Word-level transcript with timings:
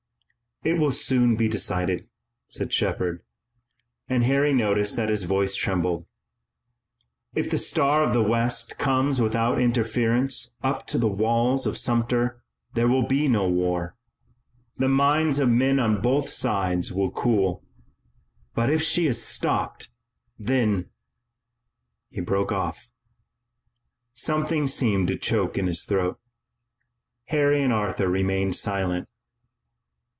"It 0.63 0.73
will 0.77 0.91
soon 0.91 1.37
be 1.37 1.49
decided," 1.49 2.07
said 2.47 2.71
Shepard, 2.71 3.23
and 4.07 4.23
Harry 4.23 4.53
noticed 4.53 4.95
that 4.95 5.09
his 5.09 5.23
voice 5.23 5.55
trembled. 5.55 6.05
"If 7.33 7.49
the 7.49 7.57
Star 7.57 8.03
of 8.03 8.13
the 8.13 8.21
West 8.21 8.77
comes 8.77 9.19
without 9.19 9.59
interference 9.59 10.53
up 10.61 10.85
to 10.89 10.99
the 10.99 11.07
walls 11.07 11.65
of 11.65 11.79
Sumter 11.79 12.43
there 12.75 12.87
will 12.87 13.01
be 13.07 13.27
no 13.27 13.49
war. 13.49 13.97
The 14.77 14.87
minds 14.87 15.39
of 15.39 15.49
men 15.49 15.79
on 15.79 15.99
both 15.99 16.29
sides 16.29 16.91
will 16.91 17.09
cool. 17.09 17.63
But 18.53 18.69
if 18.69 18.83
she 18.83 19.07
is 19.07 19.19
stopped, 19.19 19.89
then" 20.37 20.91
He 22.11 22.21
broke 22.21 22.51
off. 22.51 22.87
Something 24.13 24.67
seemed 24.67 25.07
to 25.07 25.17
choke 25.17 25.57
in 25.57 25.65
his 25.65 25.85
throat. 25.85 26.19
Harry 27.29 27.63
and 27.63 27.73
Arthur 27.73 28.07
remained 28.07 28.55
silent. 28.55 29.07